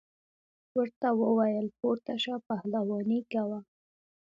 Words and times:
ورته 0.77 1.07
وویل 1.21 1.67
پورته 1.79 2.13
شه 2.23 2.33
پهلواني 2.47 3.19
کوه. 3.31 3.59